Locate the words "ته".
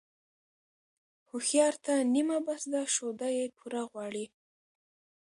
1.85-1.93